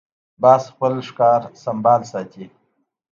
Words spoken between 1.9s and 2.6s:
ساتي